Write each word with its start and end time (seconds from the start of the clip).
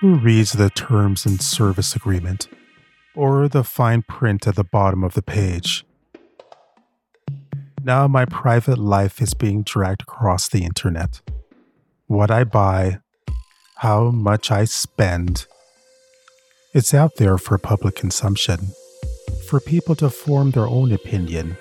Who 0.00 0.14
reads 0.14 0.52
the 0.52 0.70
terms 0.70 1.26
and 1.26 1.42
service 1.42 1.94
agreement 1.94 2.48
or 3.14 3.48
the 3.48 3.62
fine 3.62 4.00
print 4.00 4.46
at 4.46 4.54
the 4.54 4.64
bottom 4.64 5.04
of 5.04 5.12
the 5.12 5.20
page? 5.20 5.84
Now 7.84 8.08
my 8.08 8.24
private 8.24 8.78
life 8.78 9.20
is 9.20 9.34
being 9.34 9.62
dragged 9.62 10.00
across 10.00 10.48
the 10.48 10.64
internet. 10.64 11.20
What 12.06 12.30
I 12.30 12.44
buy, 12.44 13.00
how 13.76 14.10
much 14.10 14.50
I 14.50 14.64
spend, 14.64 15.44
it's 16.72 16.94
out 16.94 17.16
there 17.16 17.36
for 17.36 17.58
public 17.58 17.94
consumption, 17.94 18.68
for 19.50 19.60
people 19.60 19.94
to 19.96 20.08
form 20.08 20.52
their 20.52 20.66
own 20.66 20.92
opinion, 20.92 21.58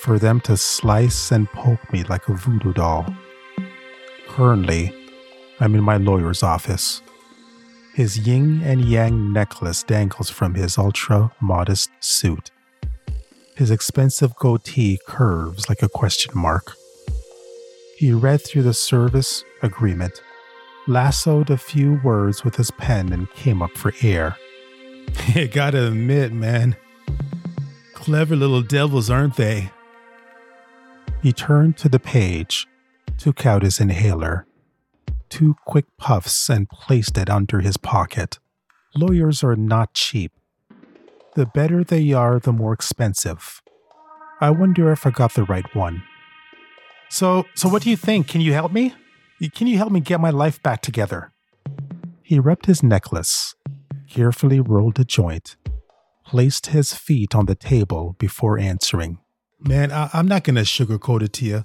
for 0.00 0.18
them 0.18 0.42
to 0.42 0.58
slice 0.58 1.32
and 1.32 1.48
poke 1.52 1.90
me 1.94 2.02
like 2.04 2.28
a 2.28 2.34
voodoo 2.34 2.74
doll. 2.74 3.06
Currently, 4.28 4.94
I'm 5.60 5.74
in 5.74 5.82
my 5.82 5.96
lawyer's 5.96 6.42
office. 6.42 7.00
His 7.94 8.18
yin 8.18 8.62
and 8.62 8.84
yang 8.84 9.32
necklace 9.32 9.82
dangles 9.82 10.30
from 10.30 10.54
his 10.54 10.78
ultra 10.78 11.32
modest 11.40 11.90
suit. 12.00 12.50
His 13.56 13.70
expensive 13.70 14.34
goatee 14.36 14.98
curves 15.06 15.68
like 15.68 15.82
a 15.82 15.88
question 15.88 16.32
mark. 16.34 16.76
He 17.98 18.12
read 18.12 18.42
through 18.42 18.62
the 18.62 18.72
service 18.72 19.44
agreement, 19.62 20.22
lassoed 20.86 21.50
a 21.50 21.58
few 21.58 22.00
words 22.02 22.44
with 22.44 22.56
his 22.56 22.70
pen, 22.70 23.12
and 23.12 23.30
came 23.32 23.62
up 23.62 23.76
for 23.76 23.92
air. 24.02 24.36
You 25.34 25.48
gotta 25.48 25.88
admit, 25.88 26.32
man. 26.32 26.76
Clever 27.94 28.36
little 28.36 28.62
devils, 28.62 29.10
aren't 29.10 29.36
they? 29.36 29.70
He 31.22 31.32
turned 31.32 31.76
to 31.78 31.88
the 31.88 31.98
page, 31.98 32.66
took 33.18 33.44
out 33.44 33.62
his 33.62 33.80
inhaler, 33.80 34.46
two 35.30 35.56
quick 35.66 35.86
puffs, 35.96 36.50
and 36.50 36.68
placed 36.68 37.16
it 37.16 37.30
under 37.30 37.60
his 37.60 37.76
pocket. 37.76 38.38
Lawyers 38.94 39.42
are 39.42 39.56
not 39.56 39.94
cheap. 39.94 40.32
The 41.36 41.46
better 41.46 41.84
they 41.84 42.12
are, 42.12 42.38
the 42.38 42.52
more 42.52 42.72
expensive. 42.72 43.62
I 44.40 44.50
wonder 44.50 44.90
if 44.90 45.06
I 45.06 45.10
got 45.10 45.34
the 45.34 45.44
right 45.44 45.74
one. 45.74 46.02
So, 47.08 47.46
so 47.54 47.68
what 47.68 47.82
do 47.82 47.90
you 47.90 47.96
think? 47.96 48.28
Can 48.28 48.40
you 48.40 48.52
help 48.52 48.72
me? 48.72 48.94
Can 49.54 49.66
you 49.66 49.78
help 49.78 49.92
me 49.92 50.00
get 50.00 50.20
my 50.20 50.30
life 50.30 50.62
back 50.62 50.82
together? 50.82 51.32
He 52.22 52.38
rubbed 52.38 52.66
his 52.66 52.82
necklace, 52.82 53.54
carefully 54.08 54.60
rolled 54.60 54.98
a 54.98 55.04
joint, 55.04 55.56
placed 56.24 56.66
his 56.66 56.94
feet 56.94 57.34
on 57.34 57.46
the 57.46 57.54
table 57.54 58.16
before 58.18 58.58
answering. 58.58 59.18
Man, 59.60 59.92
I, 59.92 60.10
am 60.14 60.28
not 60.28 60.44
gonna 60.44 60.62
sugarcoat 60.62 61.22
it 61.22 61.32
to 61.34 61.44
you. 61.44 61.64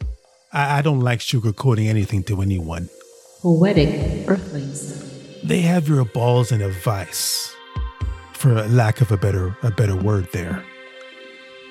I, 0.52 0.80
I 0.80 0.82
don't 0.82 1.02
like 1.02 1.20
sugarcoating 1.20 1.88
anything 1.88 2.24
to 2.24 2.42
anyone. 2.42 2.90
Poetic 3.42 4.28
Earthlings. 4.28 5.42
They 5.44 5.62
have 5.62 5.88
your 5.88 6.06
balls 6.06 6.52
in 6.52 6.62
a 6.62 6.70
vice, 6.70 7.54
for 8.34 8.54
lack 8.68 9.02
of 9.02 9.12
a 9.12 9.18
better 9.18 9.56
a 9.62 9.72
better 9.72 9.96
word 9.96 10.28
there. 10.32 10.64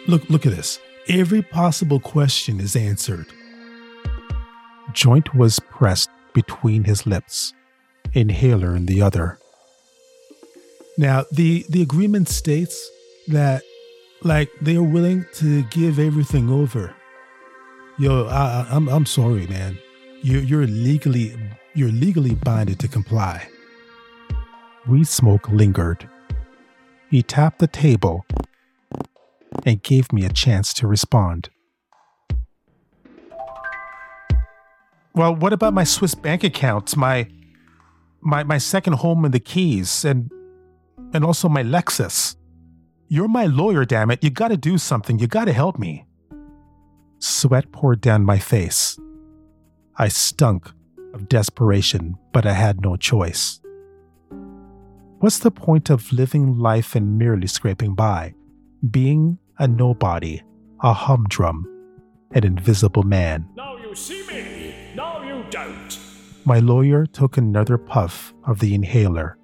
Look, 0.07 0.29
look 0.31 0.47
at 0.47 0.53
this. 0.53 0.79
Every 1.09 1.43
possible 1.43 2.01
question 2.01 2.61
is 2.61 2.77
answered. 2.77 3.27
Joint 4.93 5.35
was 5.35 5.59
pressed 5.59 6.11
between 6.35 6.85
his 6.85 7.07
lips, 7.07 7.53
inhaler 8.13 8.77
in 8.77 8.87
the 8.87 9.03
other. 9.03 9.39
Now, 10.97 11.25
the, 11.33 11.65
the 11.69 11.83
agreement 11.83 12.29
states 12.29 12.89
that, 13.29 13.63
like, 14.23 14.51
they 14.61 14.77
are 14.77 14.83
willing 14.83 15.27
to 15.35 15.65
give 15.65 15.99
everything 15.99 16.49
over. 16.51 16.95
Yo, 17.99 18.27
I, 18.27 18.67
I'm, 18.71 18.89
I'm 18.89 19.07
sorry, 19.07 19.47
man. 19.47 19.79
You, 20.25 20.39
you're 20.39 20.67
legally, 20.67 21.37
you're 21.75 21.93
legally 21.93 22.35
binded 22.35 22.79
to 22.81 22.89
comply. 22.89 23.47
Weed 24.89 25.07
smoke 25.07 25.51
lingered. 25.51 26.09
He 27.11 27.23
tapped 27.23 27.59
the 27.59 27.67
table 27.67 28.25
and 29.67 29.83
gave 29.83 30.15
me 30.15 30.25
a 30.25 30.33
chance 30.33 30.73
to 30.75 30.87
respond. 30.87 31.51
Well, 35.15 35.37
what 35.37 35.53
about 35.53 35.75
my 35.75 35.85
Swiss 35.85 36.15
bank 36.15 36.43
accounts, 36.43 36.97
my 36.97 37.29
my 38.23 38.45
my 38.45 38.57
second 38.57 38.95
home 38.95 39.27
in 39.27 39.33
the 39.33 39.41
keys, 39.41 40.07
and 40.07 40.31
and 41.13 41.23
also 41.23 41.51
my 41.51 41.63
Lexus? 41.63 42.35
You're 43.09 43.29
my 43.29 43.45
lawyer, 43.45 43.85
damn 43.85 44.11
it. 44.11 44.25
You 44.25 44.31
gotta 44.31 44.57
do 44.57 44.79
something. 44.79 45.19
You 45.19 45.27
gotta 45.27 45.53
help 45.53 45.79
me. 45.79 46.07
Sweat 47.19 47.73
poured 47.73 48.01
down 48.01 48.25
my 48.25 48.39
face. 48.39 48.99
I 49.97 50.09
stunk 50.09 50.73
of 51.13 51.29
desperation, 51.29 52.17
but 52.33 52.47
I 52.47 52.53
had 52.53 52.81
no 52.81 52.97
choice. 52.97 53.61
What's 55.21 55.39
the 55.39 55.53
point 55.53 55.89
of 55.89 56.13
living 56.13 56.59
life 56.59 56.97
and 56.97 57.17
merely 57.17 57.47
scraping 57.47 57.95
by? 57.95 58.35
Being 58.91 59.39
a 59.59 59.69
nobody, 59.69 60.43
a 60.83 60.93
humdrum, 60.93 61.65
an 62.33 62.45
invisible 62.45 63.05
man. 63.05 63.47
Now 63.57 63.77
you 63.77 63.95
see 63.95 64.27
me, 64.27 64.75
now 64.97 65.23
you 65.23 65.45
don't. 65.51 65.99
My 66.45 66.59
lawyer 66.59 67.07
took 67.07 67.37
another 67.37 67.79
puff 67.79 68.35
of 68.45 68.59
the 68.59 68.75
inhaler 68.75 69.39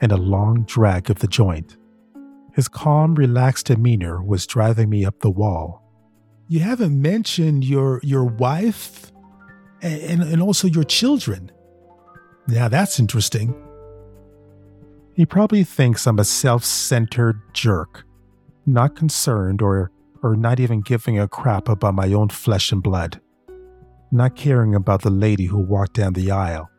and 0.00 0.10
a 0.10 0.16
long 0.16 0.64
drag 0.64 1.08
of 1.08 1.20
the 1.20 1.28
joint. 1.28 1.76
His 2.52 2.66
calm, 2.66 3.14
relaxed 3.14 3.66
demeanor 3.66 4.22
was 4.22 4.46
driving 4.46 4.90
me 4.90 5.04
up 5.04 5.20
the 5.20 5.30
wall. 5.30 5.84
You 6.48 6.60
haven't 6.60 7.00
mentioned 7.00 7.64
your 7.64 8.00
your 8.02 8.24
wife 8.24 9.12
and, 9.82 10.22
and, 10.22 10.42
also 10.42 10.66
your 10.66 10.84
children. 10.84 11.50
Now 12.46 12.68
that's 12.68 12.98
interesting. 12.98 13.54
He 15.14 15.26
probably 15.26 15.64
thinks 15.64 16.06
I'm 16.06 16.18
a 16.18 16.24
self 16.24 16.64
centered 16.64 17.40
jerk, 17.52 18.04
not 18.66 18.96
concerned 18.96 19.62
or, 19.62 19.90
or 20.22 20.36
not 20.36 20.60
even 20.60 20.80
giving 20.80 21.18
a 21.18 21.28
crap 21.28 21.68
about 21.68 21.94
my 21.94 22.12
own 22.12 22.28
flesh 22.28 22.72
and 22.72 22.82
blood, 22.82 23.20
not 24.10 24.36
caring 24.36 24.74
about 24.74 25.02
the 25.02 25.10
lady 25.10 25.46
who 25.46 25.58
walked 25.58 25.94
down 25.94 26.12
the 26.12 26.30
aisle. 26.30 26.70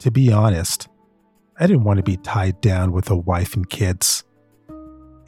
To 0.00 0.10
be 0.10 0.32
honest, 0.32 0.88
I 1.58 1.66
didn't 1.66 1.84
want 1.84 1.98
to 1.98 2.02
be 2.02 2.16
tied 2.16 2.60
down 2.60 2.92
with 2.92 3.10
a 3.10 3.16
wife 3.16 3.54
and 3.54 3.68
kids. 3.68 4.24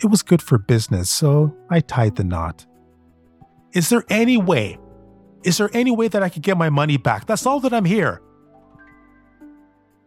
It 0.03 0.07
was 0.07 0.23
good 0.23 0.43
for 0.43 0.59
business, 0.59 1.09
so 1.09 1.57
I 1.71 1.81
tied 1.81 2.17
the 2.17 2.25
knot. 2.25 2.67
Is 3.73 3.89
there 3.89 4.05
any 4.09 4.37
way? 4.37 4.79
Is 5.45 5.59
there 5.59 5.71
any 5.73 5.91
way 5.91 6.09
that 6.09 6.23
I 6.23 6.29
could 6.31 6.43
get 6.43 6.57
my 6.57 6.71
money 6.71 6.97
back? 6.97 7.27
That's 7.27 7.47
all 7.47 7.61
that 7.61 7.73
I'm 7.73 7.85
here. 7.85 8.21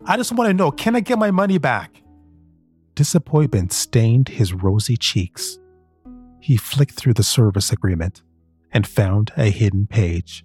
I 0.06 0.18
just 0.18 0.32
want 0.32 0.50
to 0.50 0.54
know 0.54 0.72
can 0.72 0.96
I 0.96 1.00
get 1.00 1.20
my 1.20 1.32
money 1.32 1.58
back? 1.58 2.02
Disappointment 2.96 3.72
stained 3.72 4.30
his 4.30 4.54
rosy 4.54 4.98
cheeks. 4.98 5.60
He 6.40 6.58
flicked 6.58 6.94
through 6.94 7.14
the 7.14 7.24
service 7.24 7.72
agreement 7.72 8.24
and 8.72 8.88
found 8.88 9.32
a 9.38 9.52
hidden 9.52 9.86
page. 9.86 10.44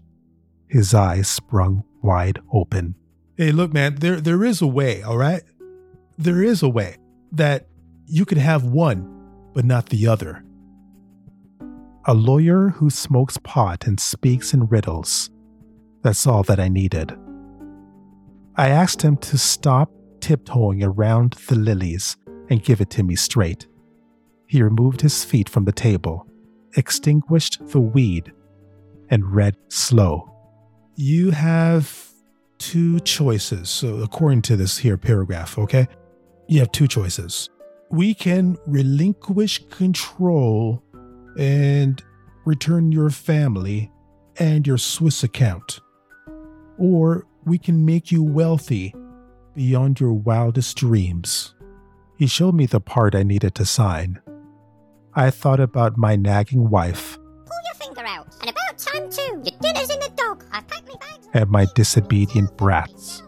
His 0.69 0.93
eyes 0.93 1.29
sprung 1.29 1.85
wide 2.03 2.41
open. 2.53 2.95
Hey, 3.37 3.53
look, 3.53 3.73
man, 3.73 3.97
there, 3.97 4.21
there 4.21 4.45
is 4.45 4.61
a 4.61 4.67
way, 4.67 5.03
all 5.03 5.17
right? 5.17 5.43
There 6.19 6.43
is 6.43 6.63
a 6.63 6.69
way 6.69 6.97
that 7.33 7.67
you 8.07 8.25
could 8.25 8.39
have 8.39 8.65
one, 8.65 9.09
but 9.55 9.65
not 9.65 9.89
the 9.89 10.07
other. 10.07 10.45
A 12.07 12.15
lawyer 12.15 12.71
who 12.71 12.91
smokes 12.91 13.39
pot 13.39 13.87
and 13.87 14.01
speaks 14.01 14.53
in 14.53 14.67
riddles. 14.67 15.31
That's 16.03 16.27
all 16.27 16.43
that 16.45 16.59
I 16.59 16.69
needed. 16.69 17.17
I 18.57 18.71
asked 18.71 19.03
him 19.03 19.17
to 19.19 19.39
stop 19.39 19.89
tiptoeing 20.21 20.83
around 20.83 21.35
the 21.47 21.55
lilies 21.55 22.17
and 22.51 22.63
give 22.63 22.81
it 22.81 22.91
to 22.91 23.05
me 23.05 23.15
straight. 23.15 23.69
He 24.49 24.63
removed 24.63 25.01
his 25.01 25.25
feet 25.25 25.49
from 25.49 25.65
the 25.65 25.73
table, 25.73 26.27
extinguished 26.77 27.65
the 27.69 27.81
weed, 27.81 28.33
and 29.09 29.33
read 29.33 29.57
slow. 29.69 30.29
You 30.97 31.31
have 31.31 32.13
two 32.59 32.99
choices. 33.01 33.71
So, 33.71 33.99
according 33.99 34.43
to 34.43 34.57
this 34.57 34.79
here 34.79 34.99
paragraph, 34.99 35.57
okay? 35.57 35.87
You 36.49 36.59
have 36.59 36.73
two 36.73 36.89
choices. 36.89 37.49
We 37.91 38.13
can 38.13 38.59
relinquish 38.67 39.69
control 39.69 40.83
and 41.39 42.03
return 42.45 42.93
your 42.93 43.11
family 43.11 43.91
and 44.39 44.67
your 44.67 44.79
Swiss 44.79 45.23
account. 45.23 45.81
Or 46.79 47.27
we 47.45 47.59
can 47.59 47.85
make 47.85 48.11
you 48.11 48.23
wealthy 48.23 48.95
beyond 49.55 50.01
your 50.01 50.13
wildest 50.13 50.77
dreams. 50.77 51.55
He 52.17 52.27
showed 52.27 52.55
me 52.55 52.67
the 52.67 52.81
part 52.81 53.15
I 53.15 53.23
needed 53.23 53.55
to 53.57 53.67
sign. 53.67 54.21
I 55.15 55.31
thought 55.31 55.61
about 55.61 55.99
my 55.99 56.17
nagging 56.17 56.71
wife. 56.71 57.19
Pull 57.19 57.59
your 57.67 57.75
finger 57.87 58.07
out. 58.07 58.35
And 58.41 58.51
about 58.51 58.79
time 58.79 59.11
too. 59.11 59.43
Your 59.45 59.59
dinner's 59.61 59.91
in 59.91 60.01
the 60.01 60.13
dog. 60.17 60.45
I've 60.53 60.67
packed 60.67 60.89
my 60.89 60.95
bags. 60.95 61.29
And 61.35 61.51
my 61.51 61.67
disobedient 61.75 62.57
brats. 62.57 63.23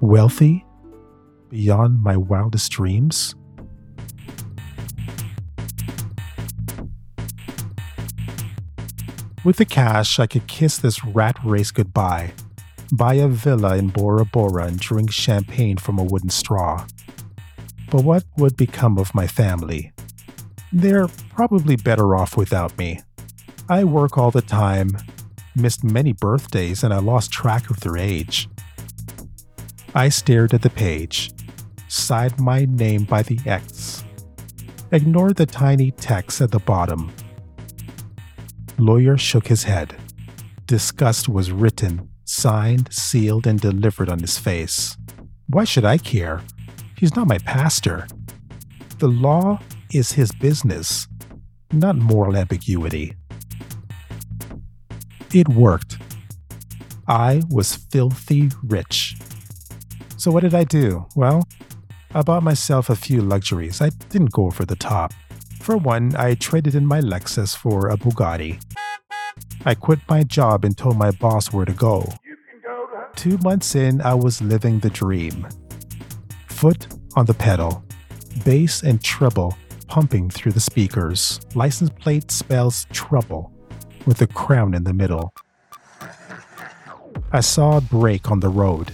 Wealthy? 0.00 0.64
Beyond 1.48 2.02
my 2.02 2.16
wildest 2.16 2.72
dreams? 2.72 3.34
With 9.44 9.56
the 9.56 9.66
cash, 9.66 10.18
I 10.18 10.26
could 10.26 10.46
kiss 10.46 10.78
this 10.78 11.04
rat 11.04 11.36
race 11.44 11.70
goodbye. 11.70 12.32
buy 12.92 13.14
a 13.14 13.28
villa 13.28 13.76
in 13.76 13.88
Bora 13.88 14.24
Bora 14.24 14.66
and 14.66 14.78
drink 14.78 15.10
champagne 15.10 15.76
from 15.76 15.98
a 15.98 16.04
wooden 16.04 16.30
straw. 16.30 16.86
But 17.90 18.04
what 18.04 18.24
would 18.36 18.56
become 18.56 18.98
of 18.98 19.14
my 19.14 19.26
family? 19.26 19.92
They're 20.72 21.08
probably 21.30 21.76
better 21.76 22.16
off 22.16 22.36
without 22.36 22.76
me. 22.78 23.00
I 23.68 23.84
work 23.84 24.16
all 24.18 24.30
the 24.30 24.42
time, 24.42 24.90
missed 25.56 25.84
many 25.84 26.12
birthdays, 26.12 26.82
and 26.82 26.92
I 26.92 26.98
lost 26.98 27.30
track 27.30 27.70
of 27.70 27.80
their 27.80 27.96
age. 27.96 28.48
I 29.94 30.08
stared 30.08 30.54
at 30.54 30.62
the 30.62 30.70
page, 30.70 31.32
signed 31.88 32.38
my 32.38 32.64
name 32.64 33.04
by 33.04 33.22
the 33.22 33.38
X, 33.46 34.04
ignored 34.90 35.36
the 35.36 35.46
tiny 35.46 35.90
text 35.92 36.40
at 36.40 36.50
the 36.50 36.58
bottom. 36.58 37.12
Lawyer 38.78 39.16
shook 39.16 39.46
his 39.46 39.64
head. 39.64 39.94
Disgust 40.66 41.28
was 41.28 41.52
written, 41.52 42.08
signed, 42.24 42.92
sealed, 42.92 43.46
and 43.46 43.60
delivered 43.60 44.08
on 44.08 44.18
his 44.18 44.38
face. 44.38 44.96
Why 45.48 45.64
should 45.64 45.84
I 45.84 45.98
care? 45.98 46.42
He's 46.96 47.14
not 47.14 47.28
my 47.28 47.38
pastor. 47.38 48.06
The 48.98 49.08
law 49.08 49.60
is 49.92 50.12
his 50.12 50.32
business, 50.32 51.06
not 51.72 51.96
moral 51.96 52.36
ambiguity. 52.36 53.16
It 55.32 55.48
worked. 55.48 55.98
I 57.06 57.42
was 57.50 57.76
filthy 57.76 58.50
rich. 58.62 59.16
So, 60.16 60.30
what 60.30 60.40
did 60.40 60.54
I 60.54 60.64
do? 60.64 61.06
Well, 61.14 61.46
I 62.14 62.22
bought 62.22 62.42
myself 62.42 62.88
a 62.88 62.96
few 62.96 63.20
luxuries. 63.20 63.80
I 63.82 63.90
didn't 64.08 64.32
go 64.32 64.46
over 64.46 64.64
the 64.64 64.76
top. 64.76 65.12
For 65.64 65.78
one, 65.78 66.14
I 66.16 66.34
traded 66.34 66.74
in 66.74 66.84
my 66.84 67.00
Lexus 67.00 67.56
for 67.56 67.88
a 67.88 67.96
Bugatti. 67.96 68.62
I 69.64 69.74
quit 69.74 69.98
my 70.10 70.22
job 70.22 70.62
and 70.62 70.76
told 70.76 70.98
my 70.98 71.10
boss 71.10 71.54
where 71.54 71.64
to 71.64 71.72
go. 71.72 72.06
Two 73.16 73.38
months 73.38 73.74
in, 73.74 74.02
I 74.02 74.12
was 74.12 74.42
living 74.42 74.80
the 74.80 74.90
dream. 74.90 75.48
Foot 76.48 76.88
on 77.16 77.24
the 77.24 77.32
pedal, 77.32 77.82
bass 78.44 78.82
and 78.82 79.02
treble 79.02 79.56
pumping 79.88 80.28
through 80.28 80.52
the 80.52 80.60
speakers. 80.60 81.40
License 81.54 81.88
plate 81.98 82.30
spells 82.30 82.86
trouble, 82.92 83.50
with 84.04 84.20
a 84.20 84.26
crown 84.26 84.74
in 84.74 84.84
the 84.84 84.92
middle. 84.92 85.32
I 87.32 87.40
saw 87.40 87.78
a 87.78 87.80
brake 87.80 88.30
on 88.30 88.40
the 88.40 88.50
road, 88.50 88.92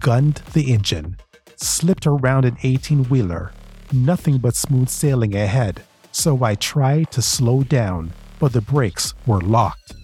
gunned 0.00 0.42
the 0.54 0.72
engine, 0.72 1.18
slipped 1.54 2.08
around 2.08 2.46
an 2.46 2.56
18 2.64 3.04
wheeler, 3.04 3.52
nothing 3.92 4.38
but 4.38 4.56
smooth 4.56 4.88
sailing 4.88 5.36
ahead, 5.36 5.84
so 6.12 6.42
I 6.44 6.54
tried 6.54 7.10
to 7.12 7.22
slow 7.22 7.62
down, 7.62 8.12
but 8.38 8.52
the 8.52 8.60
brakes 8.60 9.14
were 9.26 9.40
locked. 9.40 9.94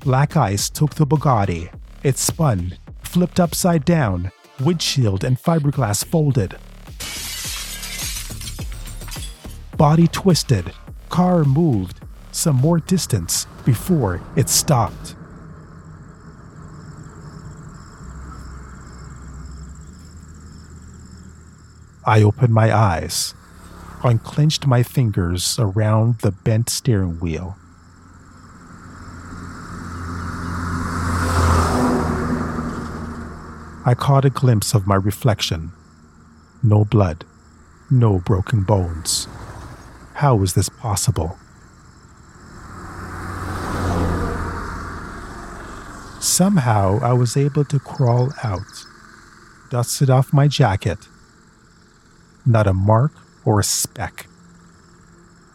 Black 0.00 0.36
ice 0.36 0.70
took 0.70 0.94
the 0.94 1.06
Bugatti. 1.06 1.72
It 2.02 2.18
spun, 2.18 2.78
flipped 3.02 3.40
upside 3.40 3.84
down, 3.84 4.30
windshield 4.60 5.24
and 5.24 5.38
fiberglass 5.38 6.04
folded, 6.04 6.56
body 9.76 10.08
twisted, 10.08 10.72
car 11.08 11.44
moved 11.44 12.00
some 12.32 12.56
more 12.56 12.78
distance 12.78 13.46
before 13.64 14.20
it 14.36 14.48
stopped. 14.48 15.14
I 22.04 22.22
opened 22.22 22.54
my 22.54 22.74
eyes, 22.74 23.34
unclenched 24.06 24.66
my 24.66 24.82
fingers 24.82 25.58
around 25.58 26.18
the 26.20 26.30
bent 26.30 26.70
steering 26.70 27.18
wheel. 27.18 27.56
I 33.84 33.94
caught 33.96 34.24
a 34.24 34.30
glimpse 34.30 34.74
of 34.74 34.86
my 34.86 34.94
reflection. 34.96 35.72
No 36.62 36.84
blood, 36.84 37.24
no 37.90 38.18
broken 38.18 38.62
bones. 38.62 39.28
How 40.14 40.34
was 40.34 40.54
this 40.54 40.68
possible? 40.68 41.36
Somehow 46.20 46.98
I 47.02 47.12
was 47.12 47.36
able 47.36 47.64
to 47.66 47.78
crawl 47.78 48.32
out, 48.42 48.86
dusted 49.70 50.10
off 50.10 50.32
my 50.32 50.48
jacket. 50.48 51.08
Not 52.44 52.66
a 52.66 52.72
mark 52.72 53.12
or 53.46 53.58
a 53.58 53.64
speck. 53.64 54.26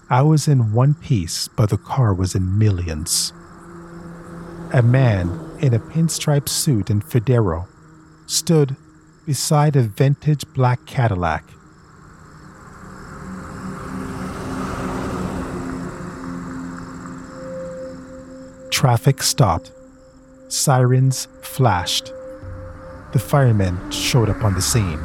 I 0.09 0.23
was 0.23 0.47
in 0.47 0.73
one 0.73 0.95
piece, 0.95 1.47
but 1.47 1.69
the 1.69 1.77
car 1.77 2.15
was 2.15 2.33
in 2.33 2.57
millions. 2.57 3.31
A 4.73 4.81
man 4.81 5.29
in 5.59 5.75
a 5.75 5.79
pinstripe 5.79 6.49
suit 6.49 6.89
and 6.89 7.03
fedora 7.03 7.67
stood 8.25 8.75
beside 9.27 9.75
a 9.75 9.83
vintage 9.83 10.45
black 10.55 10.87
Cadillac 10.87 11.43
Traffic 18.81 19.21
stopped. 19.21 19.71
Sirens 20.47 21.27
flashed. 21.43 22.11
The 23.11 23.19
firemen 23.19 23.91
showed 23.91 24.27
up 24.27 24.43
on 24.43 24.55
the 24.55 24.61
scene. 24.63 24.99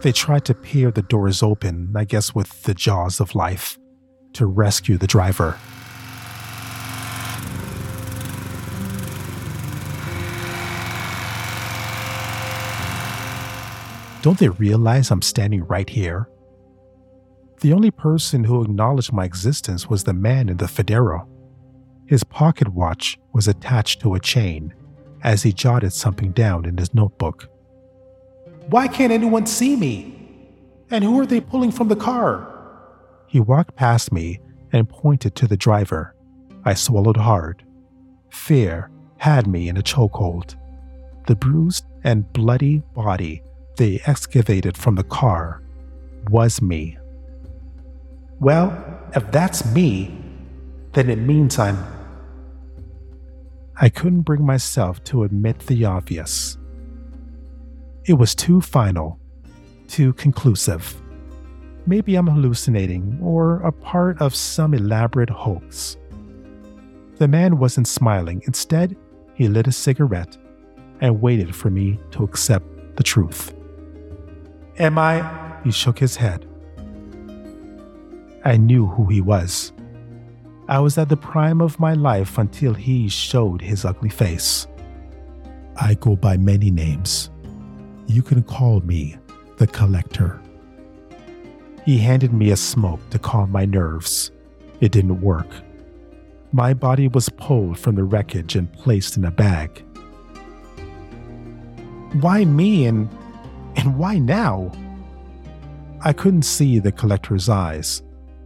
They 0.00 0.12
tried 0.12 0.44
to 0.44 0.54
peer 0.54 0.92
the 0.92 1.02
doors 1.02 1.42
open, 1.42 1.92
I 1.96 2.04
guess 2.04 2.32
with 2.32 2.62
the 2.62 2.74
jaws 2.74 3.18
of 3.18 3.34
life, 3.34 3.76
to 4.34 4.46
rescue 4.46 4.96
the 4.96 5.08
driver. 5.08 5.58
Don't 14.22 14.38
they 14.38 14.48
realize 14.48 15.10
I'm 15.10 15.22
standing 15.22 15.64
right 15.64 15.90
here? 15.90 16.28
The 17.60 17.72
only 17.72 17.90
person 17.90 18.44
who 18.44 18.62
acknowledged 18.62 19.12
my 19.12 19.24
existence 19.24 19.88
was 19.88 20.04
the 20.04 20.12
man 20.12 20.48
in 20.48 20.58
the 20.58 20.68
fedora. 20.68 21.26
His 22.06 22.22
pocket 22.22 22.68
watch 22.68 23.18
was 23.32 23.48
attached 23.48 24.00
to 24.02 24.14
a 24.14 24.20
chain 24.20 24.74
as 25.24 25.42
he 25.42 25.52
jotted 25.52 25.92
something 25.92 26.30
down 26.30 26.66
in 26.66 26.76
his 26.76 26.94
notebook. 26.94 27.48
Why 28.68 28.86
can't 28.86 29.12
anyone 29.12 29.46
see 29.46 29.76
me? 29.76 30.14
And 30.90 31.02
who 31.02 31.18
are 31.20 31.26
they 31.26 31.40
pulling 31.40 31.70
from 31.70 31.88
the 31.88 31.96
car? 31.96 32.54
He 33.26 33.40
walked 33.40 33.76
past 33.76 34.12
me 34.12 34.40
and 34.72 34.88
pointed 34.88 35.34
to 35.36 35.46
the 35.46 35.56
driver. 35.56 36.14
I 36.64 36.74
swallowed 36.74 37.16
hard. 37.16 37.64
Fear 38.30 38.90
had 39.16 39.46
me 39.46 39.68
in 39.68 39.78
a 39.78 39.82
chokehold. 39.82 40.56
The 41.26 41.36
bruised 41.36 41.86
and 42.04 42.30
bloody 42.32 42.82
body 42.94 43.42
they 43.76 44.02
excavated 44.06 44.76
from 44.76 44.96
the 44.96 45.04
car 45.04 45.62
was 46.30 46.60
me. 46.60 46.98
Well, 48.40 49.00
if 49.14 49.30
that's 49.30 49.64
me, 49.72 50.14
then 50.92 51.08
it 51.08 51.18
means 51.18 51.58
I'm 51.58 51.78
I 53.80 53.88
couldn't 53.88 54.22
bring 54.22 54.44
myself 54.44 55.02
to 55.04 55.22
admit 55.22 55.60
the 55.60 55.84
obvious. 55.84 56.57
It 58.08 58.14
was 58.14 58.34
too 58.34 58.62
final, 58.62 59.20
too 59.86 60.14
conclusive. 60.14 60.98
Maybe 61.84 62.16
I'm 62.16 62.26
hallucinating 62.26 63.18
or 63.22 63.60
a 63.60 63.70
part 63.70 64.18
of 64.22 64.34
some 64.34 64.72
elaborate 64.72 65.28
hoax. 65.28 65.98
The 67.18 67.28
man 67.28 67.58
wasn't 67.58 67.86
smiling. 67.86 68.40
Instead, 68.46 68.96
he 69.34 69.46
lit 69.46 69.66
a 69.66 69.72
cigarette 69.72 70.38
and 71.02 71.20
waited 71.20 71.54
for 71.54 71.68
me 71.68 72.00
to 72.12 72.24
accept 72.24 72.96
the 72.96 73.02
truth. 73.02 73.54
Am 74.78 74.96
I? 74.96 75.60
He 75.62 75.70
shook 75.70 75.98
his 75.98 76.16
head. 76.16 76.48
I 78.42 78.56
knew 78.56 78.86
who 78.86 79.04
he 79.04 79.20
was. 79.20 79.74
I 80.66 80.78
was 80.78 80.96
at 80.96 81.10
the 81.10 81.16
prime 81.18 81.60
of 81.60 81.78
my 81.78 81.92
life 81.92 82.38
until 82.38 82.72
he 82.72 83.10
showed 83.10 83.60
his 83.60 83.84
ugly 83.84 84.08
face. 84.08 84.66
I 85.76 85.92
go 85.92 86.16
by 86.16 86.38
many 86.38 86.70
names. 86.70 87.28
You 88.08 88.22
can 88.22 88.42
call 88.42 88.80
me 88.80 89.18
the 89.58 89.66
Collector. 89.66 90.40
He 91.84 91.98
handed 91.98 92.32
me 92.32 92.50
a 92.50 92.56
smoke 92.56 93.00
to 93.10 93.18
calm 93.18 93.52
my 93.52 93.66
nerves. 93.66 94.30
It 94.80 94.92
didn't 94.92 95.20
work. 95.20 95.46
My 96.50 96.72
body 96.72 97.08
was 97.08 97.28
pulled 97.28 97.78
from 97.78 97.96
the 97.96 98.04
wreckage 98.04 98.56
and 98.56 98.72
placed 98.72 99.18
in 99.18 99.26
a 99.26 99.30
bag. 99.30 99.84
Why 102.22 102.46
me 102.46 102.86
and 102.86 103.10
and 103.76 103.98
why 103.98 104.18
now? 104.18 104.72
I 106.00 106.14
couldn't 106.14 106.42
see 106.42 106.78
the 106.78 106.92
collector's 106.92 107.50
eyes, 107.50 108.02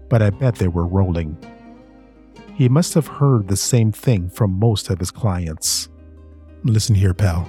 but 0.08 0.22
I 0.22 0.30
bet 0.30 0.56
they 0.56 0.68
were 0.68 0.86
rolling. 0.86 1.38
He 2.54 2.68
must 2.68 2.94
have 2.94 3.06
heard 3.06 3.46
the 3.46 3.56
same 3.56 3.92
thing 3.92 4.28
from 4.28 4.58
most 4.58 4.90
of 4.90 4.98
his 4.98 5.12
clients. 5.12 5.88
Listen 6.64 6.96
here, 6.96 7.14
pal. 7.14 7.48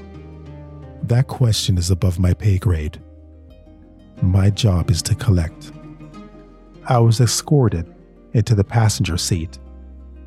That 1.04 1.28
question 1.28 1.78
is 1.78 1.92
above 1.92 2.18
my 2.18 2.34
pay 2.34 2.58
grade. 2.58 3.00
My 4.22 4.50
job 4.50 4.90
is 4.90 5.02
to 5.04 5.16
collect. 5.16 5.74
I 6.86 7.00
was 7.00 7.20
escorted 7.20 7.94
into 8.32 8.56
the 8.56 8.64
passenger 8.64 9.18
seat 9.18 9.60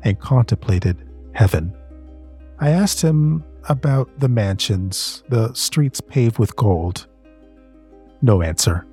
and 0.03 0.19
contemplated 0.19 1.09
heaven. 1.33 1.75
I 2.59 2.69
asked 2.69 3.01
him 3.01 3.43
about 3.69 4.09
the 4.19 4.29
mansions, 4.29 5.23
the 5.29 5.51
streets 5.53 5.99
paved 5.99 6.37
with 6.37 6.55
gold. 6.55 7.07
No 8.21 8.41
answer. 8.41 8.85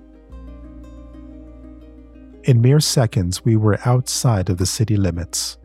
In 2.44 2.60
mere 2.60 2.80
seconds, 2.80 3.44
we 3.44 3.56
were 3.56 3.78
outside 3.84 4.48
of 4.48 4.58
the 4.58 4.66
city 4.66 4.96
limits. 4.96 5.58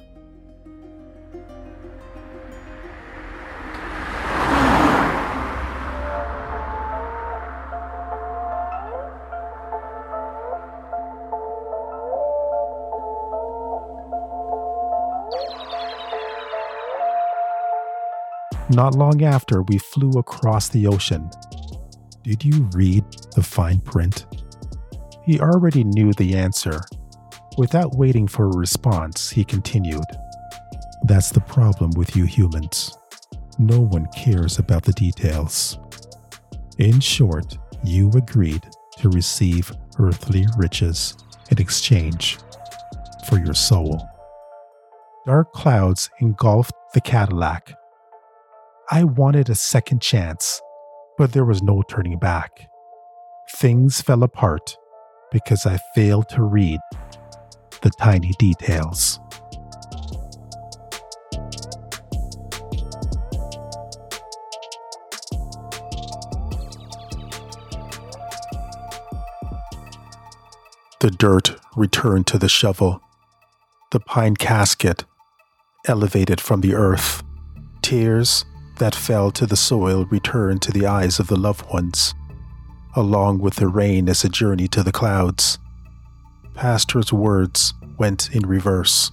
Not 18.72 18.94
long 18.94 19.24
after, 19.24 19.64
we 19.64 19.80
flew 19.80 20.12
across 20.12 20.70
the 20.70 20.86
ocean. 20.86 21.30
Did 22.24 22.44
you 22.44 22.70
read 22.74 23.04
the 23.36 23.42
fine 23.42 23.80
print? 23.80 24.28
He 25.26 25.40
already 25.40 25.84
knew 25.84 26.14
the 26.14 26.36
answer. 26.36 26.82
Without 27.58 27.96
waiting 27.96 28.28
for 28.28 28.46
a 28.46 28.58
response, 28.58 29.32
he 29.32 29.44
continued 29.44 30.06
That's 31.06 31.32
the 31.32 31.42
problem 31.42 31.92
with 31.96 32.16
you 32.16 32.26
humans. 32.26 32.96
No 33.58 33.80
one 33.80 34.08
cares 34.16 34.60
about 34.60 34.84
the 34.84 34.94
details. 34.94 35.80
In 36.78 37.00
short, 37.00 37.58
you 37.84 38.12
agreed 38.12 38.64
to 39.00 39.10
receive 39.10 39.72
earthly 39.98 40.46
riches 40.58 41.16
in 41.50 41.60
exchange 41.60 42.38
for 43.28 43.40
your 43.40 43.56
soul. 43.56 44.08
Dark 45.26 45.52
clouds 45.54 46.10
engulfed 46.20 46.74
the 46.94 47.02
Cadillac 47.02 47.74
I 48.92 49.04
wanted 49.04 49.52
a 49.52 49.56
second 49.56 50.02
chance, 50.02 50.64
but 51.16 51.32
there 51.34 51.46
was 51.46 51.62
no 51.62 51.84
turning 51.88 52.18
back. 52.18 52.72
Things 53.58 54.02
fell 54.02 54.24
apart 54.24 54.76
because 55.32 55.68
I 55.68 55.78
failed 55.94 56.28
to 56.30 56.42
read 56.42 56.80
the 57.82 57.92
tiny 58.00 58.32
details. 58.40 59.20
The 71.00 71.12
dirt 71.12 71.60
returned 71.76 72.26
to 72.26 72.40
the 72.40 72.50
shovel. 72.50 73.04
The 73.92 74.00
pine 74.00 74.36
casket 74.36 75.06
elevated 75.86 76.42
from 76.42 76.62
the 76.62 76.74
earth. 76.74 77.22
Tears 77.84 78.46
that 78.80 78.96
fell 78.96 79.30
to 79.32 79.46
the 79.46 79.56
soil 79.56 80.06
returned 80.06 80.62
to 80.64 80.72
the 80.72 80.86
eyes 80.86 81.20
of 81.20 81.28
the 81.28 81.36
loved 81.36 81.70
ones, 81.72 82.16
along 82.96 83.40
with 83.40 83.56
the 83.56 83.68
rain 83.68 84.10
as 84.10 84.24
a 84.24 84.30
journey 84.30 84.68
to 84.70 84.84
the 84.84 84.92
clouds. 84.92 85.60
Pastor's 86.56 87.14
words 87.14 87.74
went 87.98 88.30
in 88.34 88.46
reverse. 88.46 89.12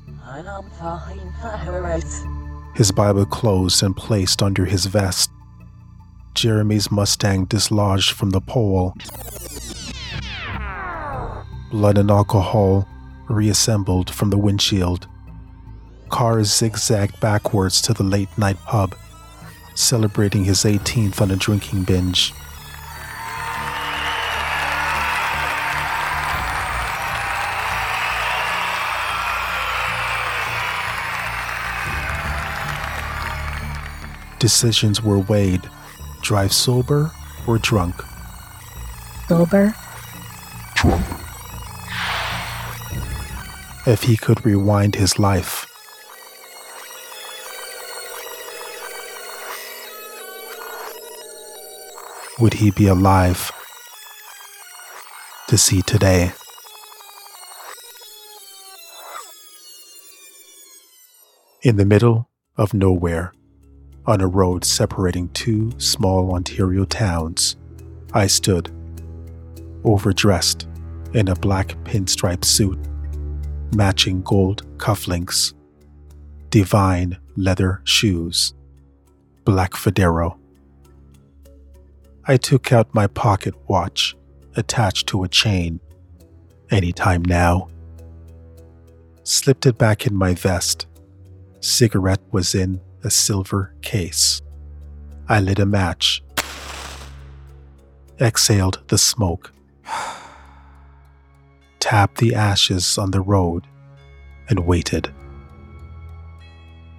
His 2.75 2.90
Bible 2.92 3.26
closed 3.26 3.82
and 3.82 3.96
placed 3.96 4.42
under 4.42 4.64
his 4.64 4.87
vest. 4.87 5.30
Jeremy's 6.35 6.90
Mustang 6.90 7.46
dislodged 7.46 8.12
from 8.12 8.30
the 8.30 8.40
pole. 8.40 8.94
Blood 11.70 11.99
and 11.99 12.11
alcohol 12.11 12.87
reassembled 13.28 14.11
from 14.11 14.30
the 14.30 14.38
windshield. 14.38 15.08
Cars 16.08 16.52
zigzagged 16.52 17.18
backwards 17.20 17.80
to 17.82 17.92
the 17.92 18.04
late 18.04 18.28
night 18.38 18.58
pub 18.66 18.94
celebrating 19.76 20.45
his 20.45 20.64
18th 20.64 21.21
on 21.21 21.30
a 21.30 21.37
drinking 21.37 21.85
binge. 21.85 22.33
Decisions 34.38 35.02
were 35.02 35.18
weighed 35.18 35.62
drive 36.21 36.52
sober 36.52 37.12
or 37.47 37.59
drunk. 37.59 37.95
Sober? 39.28 39.75
If 43.87 44.02
he 44.02 44.16
could 44.16 44.45
rewind 44.45 44.97
his 44.97 45.21
life, 45.21 45.65
would 52.38 52.55
he 52.55 52.71
be 52.71 52.87
alive 52.87 53.50
to 55.49 55.57
see 55.57 55.81
today? 55.83 56.33
In 61.62 61.76
the 61.76 61.85
middle 61.85 62.28
of 62.57 62.75
nowhere, 62.75 63.33
on 64.05 64.21
a 64.21 64.26
road 64.26 64.64
separating 64.64 65.28
two 65.31 65.73
small 65.78 66.35
Ontario 66.35 66.85
towns, 66.85 67.57
I 68.12 68.26
stood, 68.26 68.71
overdressed 69.83 70.69
in 71.14 71.28
a 71.28 71.35
black 71.35 71.69
pinstripe 71.85 72.45
suit, 72.45 72.78
matching 73.75 74.23
gold 74.23 74.62
cufflinks, 74.76 75.55
divine 76.50 77.19
leather 77.37 77.81
shoes, 77.85 78.52
black 79.45 79.75
fedora 79.75 80.35
I 82.28 82.37
took 82.37 82.73
out 82.73 82.92
my 82.92 83.06
pocket 83.06 83.54
watch 83.68 84.16
attached 84.56 85.06
to 85.09 85.23
a 85.23 85.28
chain. 85.28 85.78
Any 86.73 86.92
time 86.92 87.23
now. 87.23 87.68
Slipped 89.23 89.64
it 89.64 89.78
back 89.78 90.09
in 90.09 90.16
my 90.16 90.35
vest. 90.35 90.88
Cigarette 91.61 92.23
was 92.33 92.52
in 92.52 92.80
a 93.04 93.11
silver 93.11 93.75
case. 93.80 94.42
I 95.28 95.38
lit 95.38 95.61
a 95.61 95.66
match. 95.66 96.25
Exhaled 98.21 98.80
the 98.88 98.99
smoke. 98.99 99.52
Tapped 101.78 102.18
the 102.18 102.35
ashes 102.35 102.99
on 102.99 103.12
the 103.12 103.21
road 103.21 103.68
and 104.49 104.66
waited. 104.66 105.12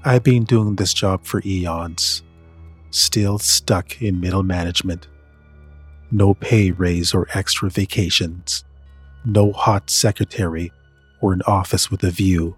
I've 0.05 0.23
been 0.23 0.45
doing 0.45 0.77
this 0.77 0.93
job 0.93 1.25
for 1.25 1.41
eons, 1.45 2.23
still 2.91 3.39
stuck 3.39 4.01
in 4.01 4.21
middle 4.21 4.43
management 4.43 5.07
no 6.11 6.33
pay 6.33 6.71
raise 6.71 7.13
or 7.13 7.27
extra 7.33 7.69
vacations, 7.69 8.63
no 9.25 9.51
hot 9.51 9.89
secretary 9.89 10.71
or 11.21 11.33
an 11.33 11.41
office 11.47 11.89
with 11.91 12.03
a 12.03 12.11
view. 12.11 12.57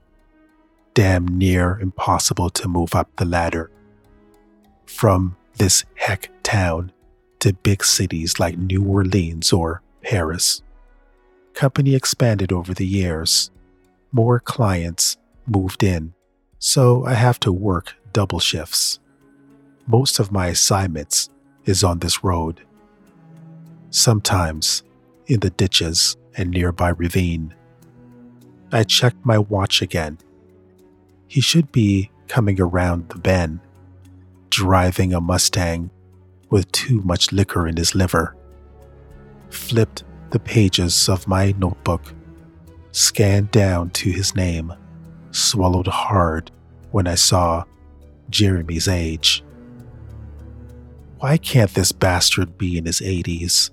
Damn 0.93 1.27
near 1.27 1.79
impossible 1.79 2.49
to 2.51 2.67
move 2.67 2.95
up 2.95 3.09
the 3.15 3.25
ladder. 3.25 3.71
From 4.85 5.35
this 5.57 5.85
heck 5.95 6.29
town 6.43 6.91
to 7.39 7.53
big 7.53 7.83
cities 7.83 8.39
like 8.39 8.57
New 8.57 8.83
Orleans 8.83 9.53
or 9.53 9.81
Paris. 10.01 10.61
Company 11.53 11.95
expanded 11.95 12.51
over 12.51 12.73
the 12.73 12.85
years. 12.85 13.51
More 14.11 14.39
clients 14.39 15.17
moved 15.47 15.83
in, 15.83 16.13
so 16.57 17.05
I 17.05 17.13
have 17.13 17.39
to 17.41 17.51
work 17.51 17.95
double 18.13 18.39
shifts. 18.39 18.99
Most 19.87 20.19
of 20.19 20.31
my 20.31 20.47
assignments 20.47 21.29
is 21.65 21.83
on 21.83 21.99
this 21.99 22.23
road 22.23 22.61
sometimes 23.89 24.83
in 25.27 25.39
the 25.39 25.49
ditches 25.49 26.17
and 26.35 26.51
nearby 26.51 26.89
ravine. 26.89 27.53
I 28.71 28.83
checked 28.83 29.25
my 29.25 29.37
watch 29.37 29.81
again. 29.81 30.17
He 31.27 31.41
should 31.41 31.71
be 31.71 32.11
coming 32.27 32.59
around 32.61 33.09
the 33.09 33.17
bend, 33.17 33.59
driving 34.49 35.13
a 35.13 35.21
Mustang 35.21 35.89
with 36.49 36.71
too 36.71 37.01
much 37.01 37.31
liquor 37.31 37.67
in 37.67 37.77
his 37.77 37.95
liver. 37.95 38.35
Flipped 39.49 40.03
the 40.31 40.39
pages 40.39 41.09
of 41.09 41.27
my 41.27 41.53
notebook, 41.57 42.13
scanned 42.91 43.51
down 43.51 43.89
to 43.91 44.11
his 44.11 44.35
name, 44.35 44.73
swallowed 45.31 45.87
hard 45.87 46.51
when 46.91 47.07
I 47.07 47.15
saw 47.15 47.63
Jeremy's 48.29 48.87
age. 48.87 49.43
Why 51.17 51.37
can't 51.37 51.73
this 51.73 51.91
bastard 51.91 52.57
be 52.57 52.77
in 52.77 52.85
his 52.85 53.01
80s? 53.01 53.71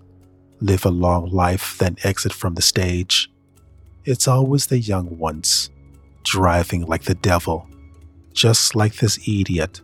Live 0.60 0.84
a 0.84 0.90
long 0.90 1.30
life, 1.30 1.76
then 1.78 1.96
exit 2.04 2.32
from 2.32 2.54
the 2.54 2.62
stage. 2.62 3.30
It's 4.04 4.28
always 4.28 4.66
the 4.66 4.78
young 4.78 5.18
ones, 5.18 5.70
driving 6.24 6.86
like 6.86 7.04
the 7.04 7.14
devil, 7.14 7.68
just 8.32 8.74
like 8.74 8.96
this 8.96 9.18
idiot, 9.28 9.80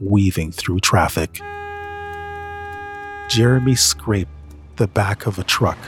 weaving 0.00 0.52
through 0.52 0.80
traffic. 0.80 1.40
Jeremy 3.28 3.74
scraped 3.74 4.30
the 4.76 4.88
back 4.88 5.26
of 5.26 5.38
a 5.38 5.44
truck, 5.44 5.78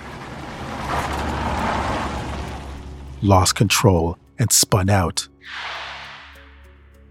lost 3.22 3.54
control, 3.54 4.18
and 4.38 4.50
spun 4.50 4.90
out. 4.90 5.28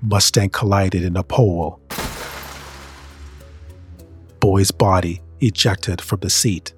Mustang 0.02 0.50
collided 0.50 1.04
in 1.04 1.16
a 1.16 1.24
pole. 1.24 1.80
boy's 4.40 4.72
body 4.72 5.22
ejected 5.40 6.02
from 6.02 6.20
the 6.20 6.30
seat, 6.30 6.73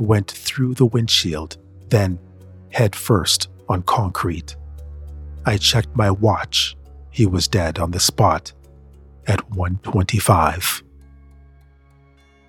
went 0.00 0.30
through 0.30 0.74
the 0.74 0.86
windshield, 0.86 1.56
then 1.88 2.18
head 2.70 2.94
first 2.96 3.48
on 3.68 3.82
concrete. 3.82 4.56
I 5.44 5.56
checked 5.56 5.94
my 5.96 6.10
watch. 6.10 6.76
He 7.10 7.26
was 7.26 7.48
dead 7.48 7.78
on 7.78 7.90
the 7.90 8.00
spot 8.00 8.52
at 9.26 9.48
125. 9.50 10.82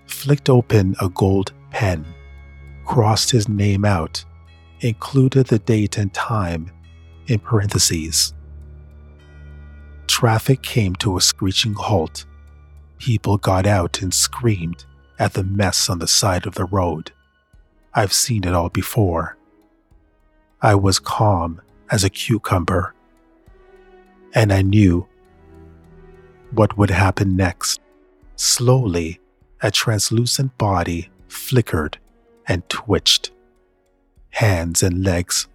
Flicked 0.06 0.50
open 0.50 0.96
a 1.02 1.10
gold 1.10 1.54
pen, 1.72 2.06
crossed 2.86 3.32
his 3.32 3.48
name 3.48 3.86
out, 3.86 4.24
included 4.82 5.48
the 5.48 5.60
date 5.60 5.98
and 5.98 6.14
time 6.14 6.72
in 7.28 7.40
parentheses. 7.40 8.34
Traffic 10.08 10.62
came 10.62 10.96
to 10.96 11.18
a 11.18 11.22
screeching 11.22 11.74
halt. 11.74 12.26
People 12.98 13.38
got 13.38 13.66
out 13.66 14.02
and 14.02 14.14
screamed 14.14 14.86
at 15.18 15.34
the 15.34 15.44
mess 15.44 15.90
on 15.90 16.00
the 16.00 16.08
side 16.08 16.46
of 16.46 16.56
the 16.56 16.66
road. 16.66 17.12
I've 17.94 18.14
seen 18.14 18.46
it 18.46 18.54
all 18.54 18.70
before. 18.70 19.38
I 20.62 20.76
was 20.76 21.00
calm 21.00 21.62
as 21.90 22.04
a 22.04 22.10
cucumber. 22.10 22.94
And 24.34 24.54
I 24.54 24.62
knew 24.62 25.08
what 26.52 26.78
would 26.78 26.90
happen 26.90 27.36
next. 27.36 27.82
Slowly, 28.36 29.20
a 29.62 29.72
translucent 29.72 30.58
body 30.58 31.10
flickered 31.28 31.98
and 32.48 32.68
twitched. 32.70 33.32
Hands 34.30 34.82
and 34.82 35.04
legs 35.04 35.48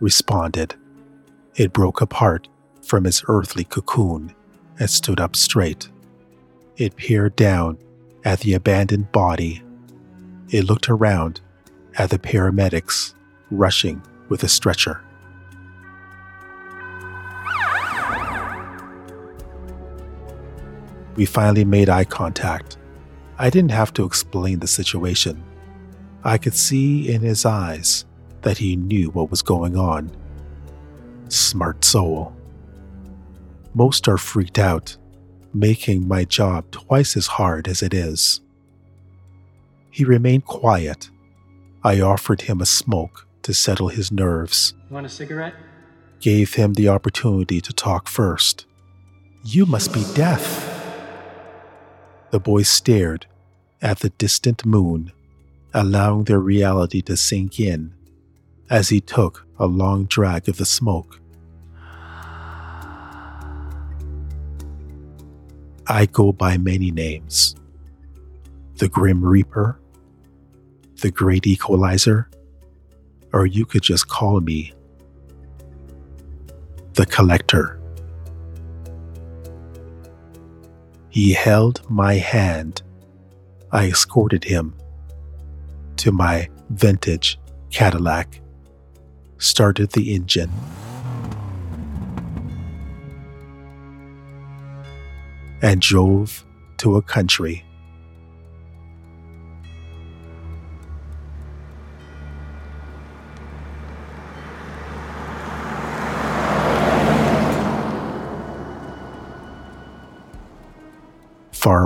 responded. 0.00 0.76
It 1.56 1.72
broke 1.72 2.00
apart 2.00 2.48
from 2.82 3.06
its 3.06 3.24
earthly 3.26 3.64
cocoon 3.64 4.34
and 4.78 4.88
stood 4.88 5.20
up 5.20 5.34
straight. 5.34 5.88
It 6.76 6.96
peered 6.96 7.34
down 7.36 7.78
at 8.24 8.40
the 8.40 8.54
abandoned 8.54 9.10
body. 9.10 9.62
It 10.50 10.64
looked 10.64 10.88
around 10.88 11.40
at 11.98 12.10
the 12.10 12.18
paramedics 12.18 13.14
rushing 13.50 14.02
with 14.28 14.42
a 14.42 14.48
stretcher. 14.48 15.00
We 21.16 21.26
finally 21.26 21.64
made 21.64 21.88
eye 21.88 22.04
contact. 22.04 22.76
I 23.38 23.50
didn't 23.50 23.70
have 23.70 23.92
to 23.94 24.04
explain 24.04 24.58
the 24.58 24.66
situation. 24.66 25.42
I 26.24 26.38
could 26.38 26.54
see 26.54 27.12
in 27.12 27.20
his 27.20 27.44
eyes 27.44 28.04
that 28.42 28.58
he 28.58 28.76
knew 28.76 29.10
what 29.10 29.30
was 29.30 29.42
going 29.42 29.76
on. 29.76 30.10
Smart 31.28 31.84
soul. 31.84 32.34
Most 33.74 34.08
are 34.08 34.18
freaked 34.18 34.58
out, 34.58 34.96
making 35.52 36.08
my 36.08 36.24
job 36.24 36.70
twice 36.70 37.16
as 37.16 37.26
hard 37.26 37.68
as 37.68 37.82
it 37.82 37.94
is. 37.94 38.40
He 39.90 40.04
remained 40.04 40.44
quiet. 40.44 41.10
I 41.86 42.00
offered 42.00 42.42
him 42.42 42.62
a 42.62 42.66
smoke 42.66 43.26
to 43.42 43.52
settle 43.52 43.88
his 43.88 44.10
nerves. 44.10 44.72
You 44.88 44.94
want 44.94 45.04
a 45.04 45.10
cigarette? 45.10 45.54
Gave 46.18 46.54
him 46.54 46.72
the 46.72 46.88
opportunity 46.88 47.60
to 47.60 47.74
talk 47.74 48.08
first. 48.08 48.64
You 49.44 49.66
must 49.66 49.92
be 49.92 50.02
deaf. 50.14 50.70
The 52.30 52.40
boy 52.40 52.62
stared 52.62 53.26
at 53.82 53.98
the 53.98 54.08
distant 54.08 54.64
moon, 54.64 55.12
allowing 55.74 56.24
their 56.24 56.40
reality 56.40 57.02
to 57.02 57.18
sink 57.18 57.60
in 57.60 57.92
as 58.70 58.88
he 58.88 59.02
took 59.02 59.46
a 59.58 59.66
long 59.66 60.06
drag 60.06 60.48
of 60.48 60.56
the 60.56 60.64
smoke. 60.64 61.20
I 65.86 66.06
go 66.10 66.32
by 66.32 66.56
many 66.56 66.90
names 66.90 67.54
the 68.78 68.88
Grim 68.88 69.22
Reaper, 69.22 69.78
the 71.00 71.10
Great 71.10 71.46
Equalizer, 71.46 72.28
or 73.32 73.46
you 73.46 73.66
could 73.66 73.82
just 73.82 74.08
call 74.08 74.40
me 74.40 74.72
the 76.94 77.06
Collector. 77.06 77.80
He 81.10 81.32
held 81.32 81.82
my 81.90 82.14
hand. 82.14 82.82
I 83.70 83.86
escorted 83.86 84.44
him 84.44 84.74
to 85.96 86.12
my 86.12 86.48
vintage 86.70 87.38
Cadillac, 87.70 88.40
started 89.38 89.90
the 89.90 90.14
engine. 90.14 90.50
And 95.60 95.80
drove 95.80 96.44
to 96.76 96.96
a 96.96 97.02
country 97.02 97.64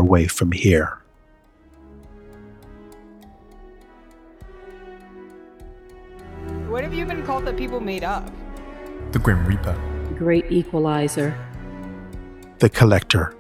away 0.09 0.27
from 0.27 0.51
here. 0.51 0.99
What 6.71 6.83
have 6.83 6.95
you 6.95 7.05
been 7.05 7.23
called 7.27 7.45
that 7.45 7.59
people 7.59 7.81
made 7.81 8.05
up? 8.05 8.25
The 9.13 9.19
Grim 9.19 9.45
Reaper. 9.45 9.77
The 10.09 10.15
Great 10.15 10.51
Equalizer. 10.51 11.37
The 12.59 12.71
Collector. 12.71 13.35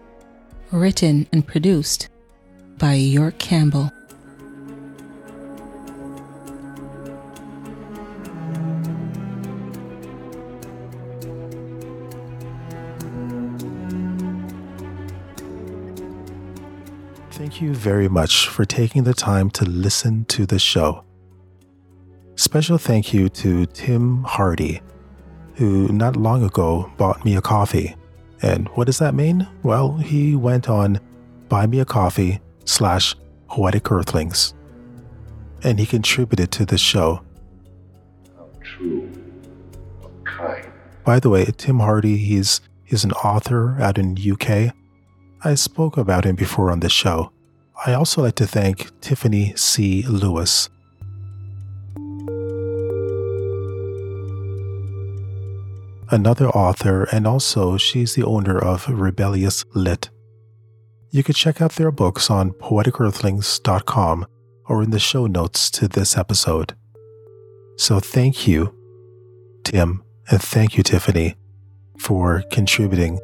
Written 0.70 1.26
and 1.32 1.46
produced 1.46 2.10
by 2.76 2.92
York 2.94 3.38
Campbell. 3.38 3.90
Thank 17.58 17.70
you 17.70 17.74
very 17.74 18.08
much 18.08 18.46
for 18.46 18.64
taking 18.64 19.02
the 19.02 19.12
time 19.12 19.50
to 19.50 19.64
listen 19.64 20.26
to 20.26 20.46
the 20.46 20.60
show. 20.60 21.02
Special 22.36 22.78
thank 22.78 23.12
you 23.12 23.28
to 23.30 23.66
Tim 23.66 24.22
Hardy, 24.22 24.80
who 25.56 25.88
not 25.88 26.14
long 26.14 26.44
ago 26.44 26.88
bought 26.98 27.24
me 27.24 27.34
a 27.34 27.40
coffee. 27.40 27.96
And 28.42 28.68
what 28.76 28.84
does 28.84 29.00
that 29.00 29.12
mean? 29.12 29.48
Well, 29.64 29.96
he 29.96 30.36
went 30.36 30.68
on 30.68 31.00
Buy 31.48 31.66
Me 31.66 31.80
a 31.80 31.84
Coffee 31.84 32.38
slash 32.64 33.16
Poetic 33.48 33.90
Earthlings, 33.90 34.54
and 35.64 35.80
he 35.80 35.84
contributed 35.84 36.52
to 36.52 36.64
the 36.64 36.78
show. 36.78 37.24
How 38.36 38.50
true, 38.62 39.10
how 40.00 40.10
kind. 40.24 40.72
By 41.04 41.18
the 41.18 41.28
way, 41.28 41.46
Tim 41.46 41.80
Hardy, 41.80 42.18
he's 42.18 42.60
he's 42.84 43.02
an 43.02 43.10
author 43.14 43.76
out 43.80 43.98
in 43.98 44.16
UK. 44.16 44.72
I 45.42 45.56
spoke 45.56 45.96
about 45.96 46.24
him 46.24 46.36
before 46.36 46.70
on 46.70 46.78
the 46.78 46.88
show. 46.88 47.32
I 47.86 47.94
also 47.94 48.22
like 48.22 48.34
to 48.36 48.46
thank 48.46 49.00
Tiffany 49.00 49.54
C. 49.54 50.02
Lewis. 50.02 50.68
Another 56.10 56.48
author, 56.48 57.04
and 57.12 57.26
also 57.26 57.76
she's 57.76 58.14
the 58.14 58.24
owner 58.24 58.58
of 58.58 58.88
Rebellious 58.88 59.64
Lit. 59.74 60.10
You 61.10 61.22
can 61.22 61.34
check 61.34 61.62
out 61.62 61.72
their 61.72 61.92
books 61.92 62.30
on 62.30 62.50
poeticearthlings.com 62.52 64.26
or 64.66 64.82
in 64.82 64.90
the 64.90 64.98
show 64.98 65.26
notes 65.26 65.70
to 65.70 65.86
this 65.86 66.16
episode. 66.16 66.74
So 67.76 68.00
thank 68.00 68.48
you, 68.48 68.74
Tim, 69.64 70.02
and 70.30 70.42
thank 70.42 70.76
you, 70.76 70.82
Tiffany, 70.82 71.36
for 71.98 72.42
contributing. 72.50 73.20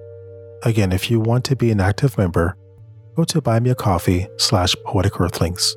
Again, 0.62 0.92
if 0.92 1.10
you 1.10 1.20
want 1.20 1.44
to 1.46 1.56
be 1.56 1.72
an 1.72 1.80
active 1.80 2.16
member, 2.16 2.56
go 3.14 3.24
to 3.24 3.40
buymeacoffee 3.40 4.28
slash 4.40 4.74
poetic 4.84 5.20
earthlings. 5.20 5.76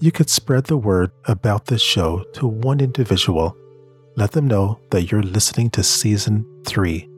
You 0.00 0.12
could 0.12 0.30
spread 0.30 0.64
the 0.64 0.76
word 0.76 1.10
about 1.24 1.66
this 1.66 1.82
show 1.82 2.24
to 2.34 2.46
one 2.46 2.80
individual. 2.80 3.56
Let 4.16 4.32
them 4.32 4.46
know 4.46 4.80
that 4.90 5.10
you're 5.10 5.22
listening 5.22 5.70
to 5.70 5.82
season 5.82 6.46
three 6.66 7.08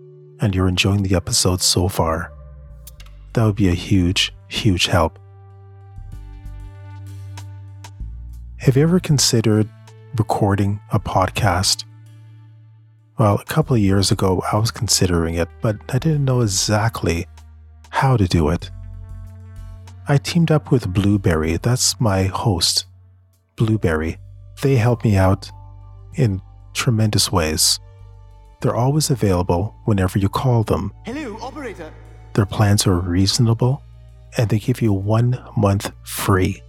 and 0.40 0.54
you're 0.54 0.68
enjoying 0.68 1.02
the 1.02 1.14
episodes 1.14 1.64
so 1.64 1.88
far. 1.88 2.32
That 3.32 3.44
would 3.44 3.56
be 3.56 3.68
a 3.68 3.74
huge, 3.74 4.32
huge 4.48 4.87
help. 4.87 5.18
Have 8.58 8.76
you 8.76 8.82
ever 8.82 8.98
considered 8.98 9.68
recording 10.16 10.80
a 10.92 10.98
podcast? 10.98 11.84
Well, 13.18 13.37
a 13.37 13.44
couple 13.44 13.74
of 13.74 13.82
years 13.82 14.11
ago, 14.11 14.42
I 14.52 14.56
was 14.56 14.70
considering 14.70 15.34
it, 15.34 15.48
but 15.61 15.76
I 15.88 15.98
didn't 15.98 16.24
know 16.24 16.40
exactly 16.40 17.26
how 17.90 18.16
to 18.16 18.26
do 18.26 18.48
it. 18.50 18.70
I 20.10 20.16
teamed 20.16 20.50
up 20.50 20.70
with 20.70 20.88
Blubrry, 20.94 21.58
that's 21.58 22.00
my 22.00 22.22
host, 22.22 22.86
Blubrry. 23.56 24.16
They 24.62 24.76
help 24.76 25.04
me 25.04 25.16
out 25.16 25.50
in 26.14 26.40
tremendous 26.72 27.30
ways. 27.30 27.78
They're 28.62 28.74
always 28.74 29.10
available 29.10 29.76
whenever 29.84 30.18
you 30.18 30.30
call 30.30 30.64
them. 30.64 30.94
Hello, 31.04 31.36
operator. 31.42 31.92
Their 32.32 32.46
plans 32.46 32.86
are 32.86 32.98
reasonable 32.98 33.82
and 34.38 34.48
they 34.48 34.58
give 34.58 34.80
you 34.80 34.94
one 34.94 35.44
month 35.58 35.92
free. 36.04 36.62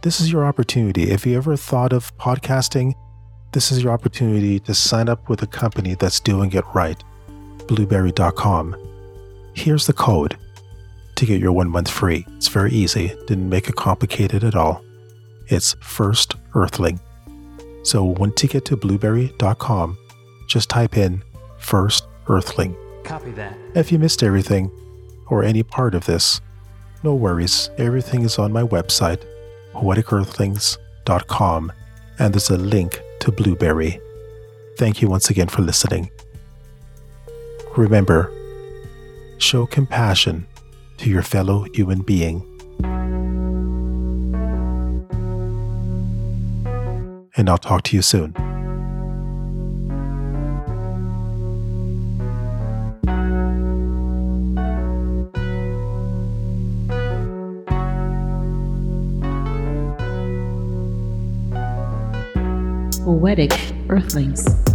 This 0.00 0.18
is 0.18 0.32
your 0.32 0.46
opportunity. 0.46 1.10
If 1.10 1.26
you 1.26 1.36
ever 1.36 1.56
thought 1.56 1.92
of 1.92 2.16
podcasting, 2.16 2.94
this 3.52 3.70
is 3.70 3.82
your 3.82 3.92
opportunity 3.92 4.58
to 4.60 4.72
sign 4.72 5.10
up 5.10 5.28
with 5.28 5.42
a 5.42 5.46
company 5.46 5.96
that's 5.96 6.18
doing 6.18 6.50
it 6.54 6.64
right. 6.74 7.04
Blubrry.com. 7.66 8.74
Here's 9.52 9.86
the 9.86 9.92
code 9.92 10.38
to 11.20 11.26
get 11.26 11.40
your 11.40 11.52
one 11.52 11.68
month 11.68 11.90
free. 11.90 12.26
It's 12.36 12.48
very 12.48 12.72
easy, 12.72 13.08
didn't 13.26 13.48
make 13.48 13.68
it 13.68 13.76
complicated 13.76 14.42
at 14.42 14.56
all. 14.56 14.82
It's 15.48 15.76
First 15.80 16.36
Earthling. 16.54 16.98
So 17.82 18.04
once 18.04 18.42
you 18.42 18.48
get 18.48 18.64
to 18.66 18.76
blubrry.com, 18.76 19.98
just 20.48 20.70
type 20.70 20.96
in 20.96 21.22
First 21.58 22.06
Earthling. 22.26 22.74
Copy 23.04 23.32
that. 23.32 23.54
If 23.74 23.92
you 23.92 23.98
missed 23.98 24.22
everything 24.22 24.70
or 25.28 25.44
any 25.44 25.62
part 25.62 25.94
of 25.94 26.06
this, 26.06 26.40
no 27.02 27.14
worries. 27.14 27.68
Everything 27.76 28.22
is 28.22 28.38
on 28.38 28.50
my 28.50 28.62
website, 28.62 29.22
poeticearthlings.com, 29.74 31.72
and 32.18 32.34
there's 32.34 32.50
a 32.50 32.56
link 32.56 32.98
to 33.20 33.30
Blubrry. 33.30 34.00
Thank 34.78 35.02
you 35.02 35.08
once 35.08 35.28
again 35.28 35.48
for 35.48 35.60
listening. 35.60 36.10
Remember, 37.76 38.32
show 39.36 39.66
compassion 39.66 40.46
to 41.00 41.08
your 41.08 41.22
fellow 41.22 41.64
human 41.72 42.02
being. 42.02 42.44
And 47.36 47.48
I'll 47.48 47.56
talk 47.56 47.84
to 47.84 47.96
you 47.96 48.02
soon. 48.02 48.34
Poetic 63.02 63.52
Earthlings. 63.88 64.69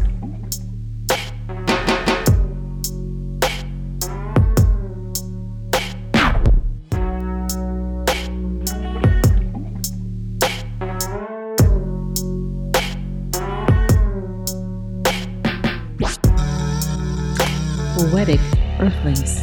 Poetic 17.96 18.42
Earthlings. 18.78 19.40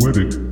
Poetic 0.00 0.49